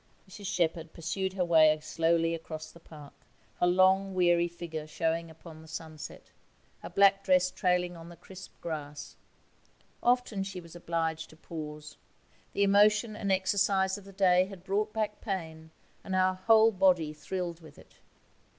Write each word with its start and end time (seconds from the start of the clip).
Mrs 0.27 0.47
Shepherd 0.47 0.93
pursued 0.93 1.33
her 1.33 1.45
way 1.45 1.79
slowly 1.79 2.33
across 2.33 2.71
the 2.71 2.79
park, 2.79 3.13
her 3.59 3.67
long 3.67 4.15
weary 4.15 4.47
figure 4.47 4.87
showing 4.87 5.29
upon 5.29 5.61
the 5.61 5.67
sunset, 5.67 6.31
her 6.81 6.89
black 6.89 7.23
dress 7.23 7.51
trailing 7.51 7.95
on 7.95 8.09
the 8.09 8.15
crisp 8.15 8.59
grass. 8.61 9.15
Often 10.01 10.45
she 10.45 10.59
was 10.59 10.75
obliged 10.75 11.29
to 11.29 11.35
pause; 11.35 11.97
the 12.53 12.63
emotion 12.63 13.15
and 13.15 13.31
exercise 13.31 13.95
of 13.95 14.05
the 14.05 14.11
day 14.11 14.45
had 14.45 14.63
brought 14.63 14.91
back 14.91 15.21
pain, 15.21 15.69
and 16.03 16.15
her 16.15 16.33
whole 16.33 16.71
body 16.71 17.13
thrilled 17.13 17.59
with 17.61 17.77
it. 17.77 17.97